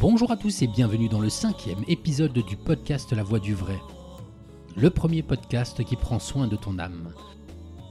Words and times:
Bonjour 0.00 0.30
à 0.30 0.38
tous 0.38 0.62
et 0.62 0.66
bienvenue 0.66 1.10
dans 1.10 1.20
le 1.20 1.28
cinquième 1.28 1.84
épisode 1.86 2.32
du 2.32 2.56
podcast 2.56 3.12
La 3.12 3.22
Voix 3.22 3.38
du 3.38 3.52
Vrai. 3.52 3.78
Le 4.74 4.88
premier 4.88 5.22
podcast 5.22 5.84
qui 5.84 5.94
prend 5.94 6.18
soin 6.18 6.48
de 6.48 6.56
ton 6.56 6.78
âme. 6.78 7.12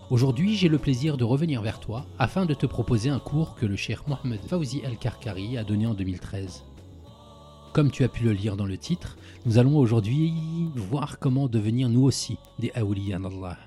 Aujourd'hui, 0.09 0.55
j'ai 0.55 0.69
le 0.69 0.79
plaisir 0.79 1.17
de 1.17 1.23
revenir 1.23 1.61
vers 1.61 1.79
toi 1.79 2.07
afin 2.17 2.47
de 2.47 2.55
te 2.55 2.65
proposer 2.65 3.11
un 3.11 3.19
cours 3.19 3.53
que 3.53 3.67
le 3.67 3.75
cher 3.75 4.05
Mohamed 4.07 4.39
Fawzi 4.41 4.81
Al-Karkari 4.83 5.59
a 5.59 5.63
donné 5.63 5.85
en 5.85 5.93
2013. 5.93 6.63
Comme 7.73 7.91
tu 7.91 8.03
as 8.03 8.09
pu 8.09 8.23
le 8.23 8.33
lire 8.33 8.57
dans 8.57 8.65
le 8.65 8.79
titre, 8.79 9.15
nous 9.45 9.59
allons 9.59 9.77
aujourd'hui 9.77 10.33
voir 10.75 11.19
comment 11.19 11.47
devenir 11.47 11.89
nous 11.89 12.01
aussi 12.01 12.39
des 12.57 12.71
Awliyan 12.73 13.23
Allah. 13.23 13.59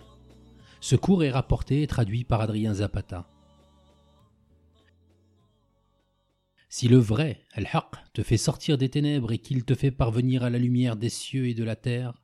Ce 0.80 0.96
cours 0.96 1.22
est 1.22 1.30
rapporté 1.30 1.82
et 1.82 1.86
traduit 1.86 2.24
par 2.24 2.40
Adrien 2.40 2.74
Zapata. 2.74 3.24
Si 6.74 6.88
le 6.88 6.96
vrai, 6.96 7.44
Al-Haq, 7.52 7.96
te 8.14 8.22
fait 8.22 8.38
sortir 8.38 8.78
des 8.78 8.88
ténèbres 8.88 9.30
et 9.32 9.38
qu'il 9.38 9.66
te 9.66 9.74
fait 9.74 9.90
parvenir 9.90 10.42
à 10.42 10.48
la 10.48 10.58
lumière 10.58 10.96
des 10.96 11.10
cieux 11.10 11.46
et 11.46 11.52
de 11.52 11.64
la 11.64 11.76
terre, 11.76 12.14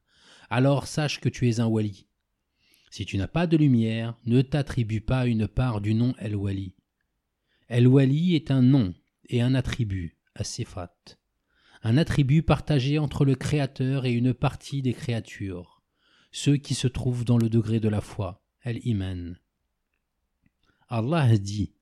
alors 0.48 0.86
sache 0.86 1.20
que 1.20 1.28
tu 1.28 1.50
es 1.50 1.60
un 1.60 1.66
wali. 1.66 2.06
Si 2.90 3.04
tu 3.04 3.18
n'as 3.18 3.28
pas 3.28 3.46
de 3.46 3.58
lumière, 3.58 4.16
ne 4.24 4.40
t'attribue 4.40 5.02
pas 5.02 5.26
une 5.26 5.48
part 5.48 5.82
du 5.82 5.92
nom 5.92 6.14
El-Wali. 6.18 6.74
El-Wali 7.68 8.36
est 8.36 8.50
un 8.50 8.62
nom 8.62 8.94
et 9.28 9.42
un 9.42 9.54
attribut, 9.54 10.16
Sifat. 10.40 10.96
Un 11.82 11.98
attribut 11.98 12.42
partagé 12.42 12.98
entre 12.98 13.26
le 13.26 13.34
Créateur 13.34 14.06
et 14.06 14.12
une 14.12 14.32
partie 14.32 14.80
des 14.80 14.94
créatures, 14.94 15.82
ceux 16.32 16.56
qui 16.56 16.72
se 16.72 16.88
trouvent 16.88 17.26
dans 17.26 17.36
le 17.36 17.50
degré 17.50 17.80
de 17.80 17.90
la 17.90 18.00
foi, 18.00 18.42
El-Iman. 18.62 19.38
Allah 20.88 21.36
dit 21.36 21.74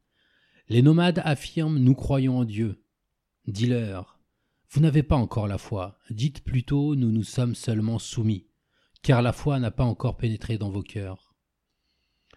les 0.68 0.82
nomades 0.82 1.22
affirment 1.24 1.78
Nous 1.78 1.94
croyons 1.94 2.38
en 2.38 2.44
Dieu. 2.44 2.82
Dis-leur 3.46 4.18
Vous 4.70 4.80
n'avez 4.80 5.04
pas 5.04 5.16
encore 5.16 5.46
la 5.46 5.58
foi, 5.58 5.98
dites 6.10 6.42
plutôt 6.42 6.96
Nous 6.96 7.12
nous 7.12 7.22
sommes 7.22 7.54
seulement 7.54 8.00
soumis, 8.00 8.46
car 9.02 9.22
la 9.22 9.32
foi 9.32 9.60
n'a 9.60 9.70
pas 9.70 9.84
encore 9.84 10.16
pénétré 10.16 10.58
dans 10.58 10.70
vos 10.70 10.82
cœurs. 10.82 11.34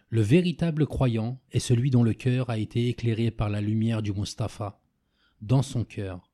Le 0.10 0.22
véritable 0.22 0.86
croyant 0.86 1.42
est 1.52 1.60
celui 1.60 1.90
dont 1.90 2.04
le 2.04 2.14
cœur 2.14 2.50
a 2.50 2.60
été 2.60 2.88
éclairé 2.88 3.32
par 3.32 3.50
la 3.50 3.62
lumière 3.62 4.04
du 4.04 4.14
Mustapha, 4.14 4.80
dans 5.42 5.64
son 5.64 5.84
cœur. 5.84 6.30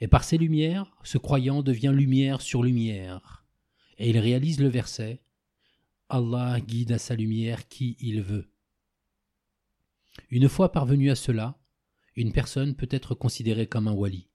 Et 0.00 0.08
par 0.08 0.24
ces 0.24 0.38
lumières, 0.38 0.96
ce 1.04 1.18
croyant 1.18 1.62
devient 1.62 1.92
lumière 1.94 2.40
sur 2.40 2.64
lumière, 2.64 3.44
et 3.98 4.10
il 4.10 4.18
réalise 4.18 4.60
le 4.60 4.68
verset 4.68 5.22
Allah 6.08 6.60
guide 6.60 6.92
à 6.92 6.98
sa 6.98 7.14
lumière 7.14 7.68
qui 7.68 7.96
il 8.00 8.22
veut. 8.22 8.51
Une 10.30 10.48
fois 10.48 10.72
parvenu 10.72 11.10
à 11.10 11.14
cela, 11.14 11.58
une 12.16 12.32
personne 12.32 12.74
peut 12.74 12.88
être 12.90 13.14
considérée 13.14 13.66
comme 13.66 13.88
un 13.88 13.92
wali. 13.92 14.28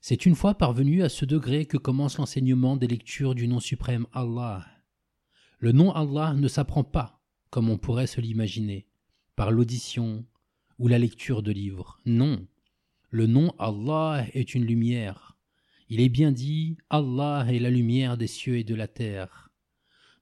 C'est 0.00 0.26
une 0.26 0.34
fois 0.34 0.54
parvenu 0.54 1.02
à 1.02 1.08
ce 1.08 1.24
degré 1.24 1.66
que 1.66 1.76
commence 1.76 2.18
l'enseignement 2.18 2.76
des 2.76 2.86
lectures 2.86 3.34
du 3.34 3.48
nom 3.48 3.60
suprême 3.60 4.06
Allah. 4.12 4.66
Le 5.58 5.72
nom 5.72 5.92
Allah 5.92 6.34
ne 6.34 6.48
s'apprend 6.48 6.84
pas, 6.84 7.22
comme 7.50 7.70
on 7.70 7.78
pourrait 7.78 8.06
se 8.06 8.20
l'imaginer, 8.20 8.86
par 9.36 9.50
l'audition 9.50 10.26
ou 10.78 10.88
la 10.88 10.98
lecture 10.98 11.42
de 11.42 11.52
livres. 11.52 12.00
Non, 12.04 12.46
le 13.10 13.26
nom 13.26 13.54
Allah 13.58 14.26
est 14.34 14.54
une 14.54 14.64
lumière. 14.64 15.38
Il 15.88 16.00
est 16.00 16.08
bien 16.08 16.32
dit 16.32 16.76
Allah 16.90 17.46
est 17.48 17.58
la 17.58 17.70
lumière 17.70 18.16
des 18.16 18.26
cieux 18.26 18.58
et 18.58 18.64
de 18.64 18.74
la 18.74 18.88
terre. 18.88 19.50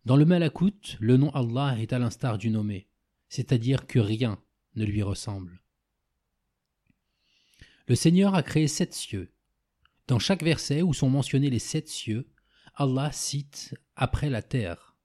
Dans 0.04 0.16
le 0.16 0.24
Malakout, 0.24 0.96
le 1.00 1.16
nom 1.16 1.30
Allah 1.30 1.76
est 1.80 1.92
à 1.92 1.98
l'instar 1.98 2.38
du 2.38 2.50
nommé 2.50 2.88
c'est-à-dire 3.32 3.86
que 3.86 3.98
rien 3.98 4.38
ne 4.74 4.84
lui 4.84 5.02
ressemble. 5.02 5.62
Le 7.86 7.94
Seigneur 7.94 8.34
a 8.34 8.42
créé 8.42 8.68
sept 8.68 8.92
cieux. 8.92 9.32
Dans 10.06 10.18
chaque 10.18 10.42
verset 10.42 10.82
où 10.82 10.92
sont 10.92 11.08
mentionnés 11.08 11.48
les 11.48 11.58
sept 11.58 11.88
cieux, 11.88 12.30
Allah 12.74 13.10
cite 13.10 13.74
après 13.96 14.28
la 14.28 14.42
terre, 14.42 14.98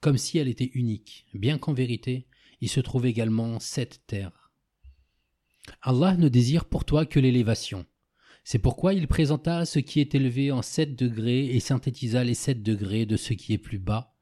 comme 0.00 0.16
si 0.16 0.38
elle 0.38 0.48
était 0.48 0.70
unique, 0.72 1.26
bien 1.34 1.58
qu'en 1.58 1.74
vérité, 1.74 2.28
il 2.62 2.70
se 2.70 2.80
trouve 2.80 3.04
également 3.04 3.60
sept 3.60 4.00
terres. 4.06 4.50
Allah 5.82 6.16
ne 6.16 6.30
désire 6.30 6.64
pour 6.64 6.86
toi 6.86 7.04
que 7.04 7.20
l'élévation. 7.20 7.84
C'est 8.42 8.58
pourquoi 8.58 8.94
il 8.94 9.06
présenta 9.06 9.66
ce 9.66 9.80
qui 9.80 10.00
est 10.00 10.14
élevé 10.14 10.50
en 10.50 10.62
sept 10.62 10.96
degrés 10.96 11.44
et 11.44 11.60
synthétisa 11.60 12.24
les 12.24 12.32
sept 12.32 12.62
degrés 12.62 13.04
de 13.04 13.18
ce 13.18 13.34
qui 13.34 13.52
est 13.52 13.58
plus 13.58 13.78
bas, 13.78 14.14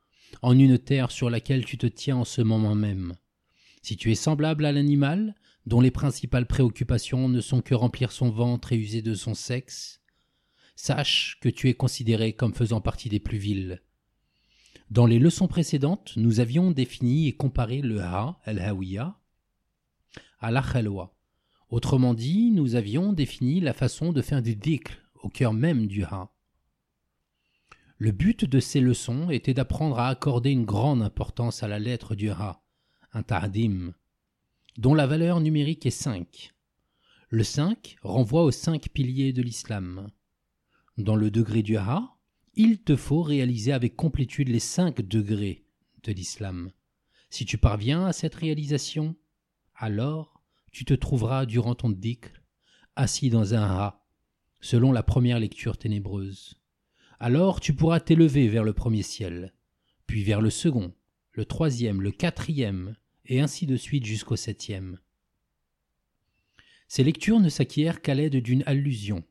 en 0.43 0.59
une 0.59 0.77
terre 0.77 1.12
sur 1.12 1.31
laquelle 1.31 1.65
tu 1.65 1.78
te 1.78 1.87
tiens 1.87 2.16
en 2.16 2.25
ce 2.25 2.43
moment 2.43 2.75
même. 2.75 3.15
Si 3.88 3.97
tu 3.97 4.12
es 4.12 4.16
semblable 4.16 4.66
à 4.66 4.72
l'animal, 4.72 5.34
dont 5.65 5.81
les 5.81 5.91
principales 5.91 6.44
préoccupations 6.44 7.26
ne 7.31 7.41
sont 7.41 7.62
que 7.62 7.75
remplir 7.75 8.12
son 8.12 8.28
ventre 8.28 8.75
et 8.75 8.76
user 8.76 9.00
de 9.00 9.15
son 9.15 9.32
sexe, 9.32 10.03
sache 10.76 11.38
que 11.41 11.49
tu 11.49 11.71
es 11.71 11.72
considéré 11.72 12.34
comme 12.34 12.53
faisant 12.53 12.82
partie 12.82 13.09
des 13.09 13.19
plus 13.19 13.38
vils. 13.38 13.81
Dans 14.91 15.06
les 15.06 15.19
leçons 15.19 15.48
précédentes, 15.48 16.12
nous 16.16 16.38
avions 16.38 16.71
défini 16.71 17.28
et 17.28 17.32
comparé 17.32 17.81
le 17.81 18.03
ha, 18.03 18.38
al-hawiya, 18.44 19.19
à 20.38 20.50
la 20.50 20.60
khalwa. 20.60 21.16
Autrement 21.71 22.12
dit, 22.12 22.50
nous 22.50 22.75
avions 22.75 23.15
défini 23.15 23.59
la 23.59 23.72
façon 23.72 24.12
de 24.12 24.21
faire 24.21 24.43
des 24.43 24.54
dhikr 24.54 24.98
au 25.22 25.31
cœur 25.31 25.54
même 25.54 25.87
du 25.87 26.04
ha. 26.04 26.31
Le 27.97 28.12
but 28.12 28.44
de 28.44 28.60
ces 28.60 28.82
leçons 28.82 29.31
était 29.31 29.54
d'apprendre 29.54 29.98
à 29.98 30.09
accorder 30.09 30.50
une 30.50 30.66
grande 30.66 31.00
importance 31.00 31.62
à 31.62 31.69
la 31.69 31.78
lettre 31.78 32.15
du 32.15 32.28
ha, 32.28 32.60
un 33.13 33.23
tardim, 33.23 33.95
dont 34.77 34.95
la 34.95 35.07
valeur 35.07 35.41
numérique 35.41 35.87
est 35.87 35.91
5. 35.91 36.53
Le 37.31 37.45
5 37.45 37.97
renvoie 38.03 38.45
aux 38.45 38.51
cinq 38.51 38.89
piliers 38.89 39.33
de 39.33 39.43
l'islam. 39.43 40.11
Dans 40.97 41.17
le 41.17 41.31
degré 41.31 41.63
du 41.63 41.77
Ha, 41.77 42.17
il 42.55 42.83
te 42.83 42.97
faut 42.97 43.23
réaliser 43.23 43.73
avec 43.73 43.97
complétude 43.97 44.49
les 44.49 44.61
cinq 44.61 45.01
degrés 45.01 45.65
de 46.03 46.13
l'islam. 46.13 46.73
Si 47.31 47.45
tu 47.45 47.59
parviens 47.59 48.07
à 48.07 48.13
cette 48.13 48.35
réalisation, 48.35 49.15
alors 49.75 50.43
tu 50.73 50.85
te 50.85 50.95
trouveras 50.95 51.47
durant 51.47 51.75
ton 51.75 51.91
dhikr 51.91 52.31
assis 52.97 53.31
dans 53.31 53.55
un 53.55 53.63
Ha, 53.63 54.05
selon 54.61 54.91
la 54.91 55.03
première 55.03 55.39
lecture 55.39 55.79
ténébreuse. 55.79 56.61
Alors 57.21 57.61
tu 57.61 57.75
pourras 57.75 58.01
t'élever 58.01 58.49
vers 58.49 58.65
le 58.65 58.73
premier 58.73 59.03
ciel, 59.03 59.55
puis 60.07 60.25
vers 60.25 60.41
le 60.41 60.51
second, 60.51 60.95
le 61.38 61.44
troisième, 61.44 62.03
le 62.03 62.10
quatrième, 62.10 62.97
et 63.25 63.41
ainsi 63.41 63.65
de 63.65 63.76
suite 63.76 64.04
jusqu'au 64.04 64.34
septième. 64.34 64.99
Ces 66.88 67.04
lectures 67.04 67.38
ne 67.38 67.49
s'acquièrent 67.49 68.03
qu'à 68.03 68.15
l'aide 68.15 68.38
d'une 68.38 68.65
allusion. 68.66 69.22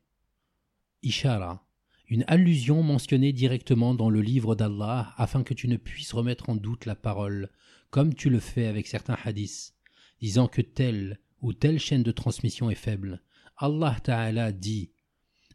Ishara, 1.02 1.68
une 2.06 2.24
allusion 2.26 2.82
mentionnée 2.82 3.34
directement 3.34 3.94
dans 3.94 4.08
le 4.08 4.22
livre 4.22 4.54
d'Allah 4.54 5.12
afin 5.18 5.42
que 5.42 5.52
tu 5.52 5.68
ne 5.68 5.76
puisses 5.76 6.14
remettre 6.14 6.48
en 6.48 6.56
doute 6.56 6.86
la 6.86 6.94
parole, 6.94 7.50
comme 7.90 8.14
tu 8.14 8.30
le 8.30 8.40
fais 8.40 8.64
avec 8.64 8.86
certains 8.86 9.18
hadiths, 9.24 9.74
disant 10.22 10.48
que 10.48 10.62
telle 10.62 11.20
ou 11.42 11.52
telle 11.52 11.78
chaîne 11.78 12.02
de 12.02 12.10
transmission 12.10 12.70
est 12.70 12.74
faible. 12.74 13.20
Allah 13.58 13.98
Ta'ala 14.02 14.52
dit 14.52 14.92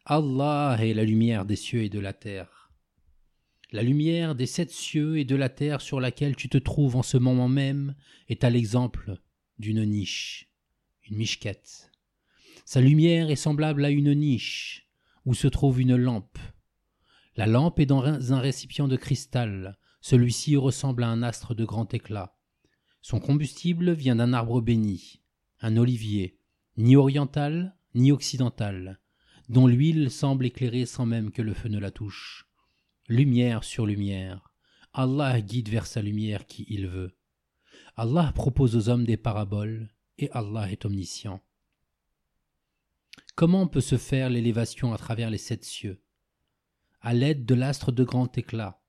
Allah 0.06 0.78
est 0.80 0.94
la 0.94 1.04
lumière 1.04 1.46
des 1.46 1.56
cieux 1.56 1.82
et 1.82 1.90
de 1.90 2.00
la 2.00 2.14
terre. 2.14 2.63
La 3.74 3.82
lumière 3.82 4.36
des 4.36 4.46
sept 4.46 4.70
cieux 4.70 5.18
et 5.18 5.26
de 5.26 5.36
la 5.36 5.50
terre 5.50 5.82
sur 5.82 6.00
laquelle 6.00 6.36
tu 6.36 6.48
te 6.48 6.60
trouves 6.60 6.96
en 6.96 7.02
ce 7.02 7.18
moment 7.18 7.50
même 7.50 7.96
est 8.30 8.44
à 8.44 8.52
l'exemple 8.52 9.18
d'une 9.58 9.84
niche, 9.84 10.48
une 11.10 11.18
michquette. 11.18 11.90
Sa 12.66 12.82
lumière 12.82 13.32
est 13.32 13.36
semblable 13.36 13.84
à 13.84 13.90
une 13.90 14.14
niche 14.14 14.88
où 15.26 15.34
se 15.34 15.48
trouve 15.48 15.82
une 15.82 15.96
lampe. 15.96 16.38
La 17.36 17.48
lampe 17.48 17.80
est 17.80 17.88
dans 17.88 18.32
un 18.32 18.40
récipient 18.40 18.88
de 18.88 18.96
cristal. 18.96 19.80
Celui-ci 20.02 20.56
ressemble 20.56 21.02
à 21.02 21.10
un 21.10 21.24
astre 21.24 21.56
de 21.56 21.66
grand 21.66 21.96
éclat. 21.96 22.38
Son 23.02 23.20
combustible 23.20 23.94
vient 23.94 24.18
d'un 24.18 24.34
arbre 24.34 24.62
béni, 24.62 25.24
un 25.62 25.78
olivier, 25.78 26.38
ni 26.78 26.96
oriental 26.96 27.76
ni 27.96 28.12
occidental, 28.12 29.00
dont 29.50 29.66
l'huile 29.66 30.12
semble 30.12 30.46
éclairer 30.46 30.86
sans 30.86 31.08
même 31.08 31.32
que 31.32 31.42
le 31.42 31.56
feu 31.56 31.70
ne 31.70 31.80
la 31.80 31.90
touche 31.90 32.46
lumière 33.08 33.64
sur 33.64 33.86
lumière. 33.86 34.54
Allah 34.94 35.42
guide 35.42 35.70
vers 35.70 35.88
sa 35.88 36.02
lumière 36.02 36.46
qui 36.46 36.66
il 36.70 36.88
veut. 36.88 37.18
Allah 37.96 38.32
propose 38.34 38.76
aux 38.76 38.90
hommes 38.90 39.06
des 39.06 39.18
paraboles, 39.18 39.90
et 40.18 40.30
Allah 40.32 40.72
est 40.72 40.86
omniscient. 40.86 41.44
Comment 43.36 43.68
peut 43.68 43.82
se 43.82 43.98
faire 43.98 44.30
l'élévation 44.30 44.94
à 44.94 44.98
travers 44.98 45.30
les 45.30 45.38
sept 45.38 45.64
cieux? 45.66 46.02
À 47.02 47.14
l'aide 47.14 47.46
de 47.46 47.56
l'astre 47.56 47.92
de 47.92 48.04
grand 48.04 48.38
éclat. 48.38 48.82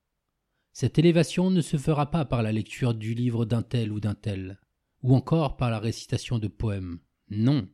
Cette 0.72 0.98
élévation 0.98 1.50
ne 1.50 1.60
se 1.60 1.76
fera 1.76 2.10
pas 2.10 2.24
par 2.24 2.42
la 2.42 2.52
lecture 2.52 2.94
du 2.94 3.14
livre 3.14 3.44
d'un 3.44 3.62
tel 3.62 3.90
ou 3.92 4.00
d'un 4.00 4.14
tel, 4.14 4.60
ou 5.02 5.14
encore 5.14 5.56
par 5.56 5.70
la 5.70 5.78
récitation 5.78 6.38
de 6.38 6.48
poèmes. 6.48 7.00
Non, 7.30 7.68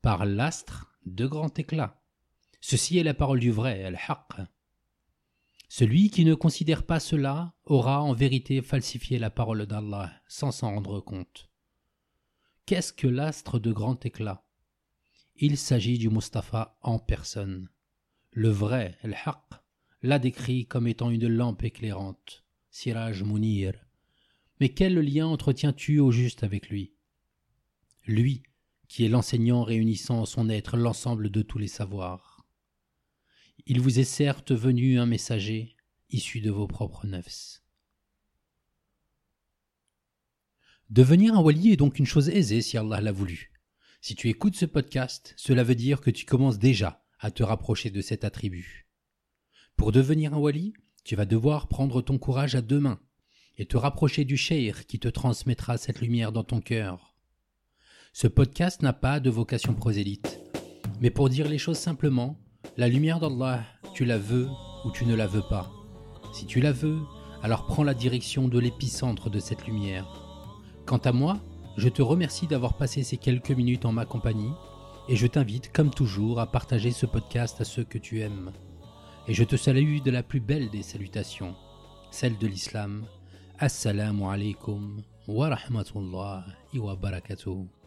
par 0.00 0.24
l'astre 0.24 0.98
de 1.06 1.26
grand 1.26 1.58
éclat. 1.58 2.02
Ceci 2.60 2.98
est 2.98 3.04
la 3.04 3.14
parole 3.14 3.40
du 3.40 3.50
vrai, 3.50 3.84
al-haqq. 3.84 4.40
Celui 5.74 6.10
qui 6.10 6.26
ne 6.26 6.34
considère 6.34 6.84
pas 6.84 7.00
cela 7.00 7.54
aura 7.64 8.02
en 8.02 8.12
vérité 8.12 8.60
falsifié 8.60 9.18
la 9.18 9.30
parole 9.30 9.64
d'Allah 9.64 10.12
sans 10.28 10.50
s'en 10.50 10.74
rendre 10.74 11.00
compte. 11.00 11.48
Qu'est-ce 12.66 12.92
que 12.92 13.06
l'astre 13.06 13.58
de 13.58 13.72
grand 13.72 14.04
éclat? 14.04 14.44
Il 15.36 15.56
s'agit 15.56 15.96
du 15.96 16.10
Mustapha 16.10 16.76
en 16.82 16.98
personne. 16.98 17.70
Le 18.32 18.50
vrai, 18.50 18.98
el 19.02 19.16
l'a 20.02 20.18
décrit 20.18 20.66
comme 20.66 20.86
étant 20.86 21.08
une 21.08 21.26
lampe 21.26 21.64
éclairante, 21.64 22.44
Siraj 22.70 23.22
Munir. 23.22 23.72
Mais 24.60 24.68
quel 24.68 24.98
lien 24.98 25.26
entretiens-tu 25.26 26.00
au 26.00 26.10
juste 26.10 26.42
avec 26.44 26.68
lui? 26.68 26.92
Lui, 28.04 28.42
qui 28.88 29.06
est 29.06 29.08
l'enseignant 29.08 29.62
réunissant 29.62 30.20
en 30.20 30.26
son 30.26 30.50
être 30.50 30.76
l'ensemble 30.76 31.30
de 31.30 31.40
tous 31.40 31.56
les 31.56 31.66
savoirs. 31.66 32.31
Il 33.66 33.80
vous 33.80 34.00
est 34.00 34.04
certes 34.04 34.52
venu 34.52 34.98
un 34.98 35.06
messager 35.06 35.76
issu 36.10 36.40
de 36.40 36.50
vos 36.50 36.66
propres 36.66 37.06
nefs. 37.06 37.62
Devenir 40.90 41.34
un 41.34 41.40
wali 41.40 41.72
est 41.72 41.76
donc 41.76 42.00
une 42.00 42.06
chose 42.06 42.28
aisée 42.28 42.60
si 42.60 42.76
Allah 42.76 43.00
l'a 43.00 43.12
voulu. 43.12 43.52
Si 44.00 44.16
tu 44.16 44.28
écoutes 44.28 44.56
ce 44.56 44.66
podcast, 44.66 45.32
cela 45.36 45.62
veut 45.62 45.76
dire 45.76 46.00
que 46.00 46.10
tu 46.10 46.26
commences 46.26 46.58
déjà 46.58 47.04
à 47.20 47.30
te 47.30 47.44
rapprocher 47.44 47.90
de 47.90 48.00
cet 48.00 48.24
attribut. 48.24 48.88
Pour 49.76 49.92
devenir 49.92 50.34
un 50.34 50.38
wali, 50.38 50.74
tu 51.04 51.14
vas 51.14 51.24
devoir 51.24 51.68
prendre 51.68 52.02
ton 52.02 52.18
courage 52.18 52.56
à 52.56 52.62
deux 52.62 52.80
mains 52.80 53.00
et 53.58 53.66
te 53.66 53.76
rapprocher 53.76 54.24
du 54.24 54.36
cheikh 54.36 54.88
qui 54.88 54.98
te 54.98 55.08
transmettra 55.08 55.78
cette 55.78 56.00
lumière 56.00 56.32
dans 56.32 56.44
ton 56.44 56.60
cœur. 56.60 57.14
Ce 58.12 58.26
podcast 58.26 58.82
n'a 58.82 58.92
pas 58.92 59.20
de 59.20 59.30
vocation 59.30 59.72
prosélyte, 59.72 60.40
mais 61.00 61.10
pour 61.10 61.28
dire 61.28 61.48
les 61.48 61.58
choses 61.58 61.78
simplement, 61.78 62.41
la 62.76 62.88
lumière 62.88 63.20
d'Allah, 63.20 63.64
tu 63.92 64.04
la 64.04 64.18
veux 64.18 64.48
ou 64.84 64.90
tu 64.90 65.04
ne 65.04 65.14
la 65.14 65.26
veux 65.26 65.42
pas. 65.42 65.70
Si 66.32 66.46
tu 66.46 66.60
la 66.60 66.72
veux, 66.72 67.00
alors 67.42 67.66
prends 67.66 67.84
la 67.84 67.94
direction 67.94 68.48
de 68.48 68.58
l'épicentre 68.58 69.28
de 69.28 69.38
cette 69.38 69.66
lumière. 69.66 70.06
Quant 70.86 70.98
à 70.98 71.12
moi, 71.12 71.38
je 71.76 71.88
te 71.88 72.02
remercie 72.02 72.46
d'avoir 72.46 72.74
passé 72.74 73.02
ces 73.02 73.18
quelques 73.18 73.50
minutes 73.50 73.84
en 73.84 73.92
ma 73.92 74.06
compagnie 74.06 74.52
et 75.08 75.16
je 75.16 75.26
t'invite, 75.26 75.72
comme 75.72 75.90
toujours, 75.90 76.40
à 76.40 76.46
partager 76.46 76.92
ce 76.92 77.06
podcast 77.06 77.60
à 77.60 77.64
ceux 77.64 77.84
que 77.84 77.98
tu 77.98 78.20
aimes. 78.20 78.52
Et 79.28 79.34
je 79.34 79.44
te 79.44 79.56
salue 79.56 80.00
de 80.00 80.10
la 80.10 80.22
plus 80.22 80.40
belle 80.40 80.70
des 80.70 80.82
salutations, 80.82 81.54
celle 82.10 82.38
de 82.38 82.46
l'islam. 82.46 83.04
Assalamu 83.58 84.24
alaikum 84.24 85.02
wa 85.28 85.50
rahmatullahi 85.50 86.78
wa 86.78 86.96
barakatuh. 86.96 87.81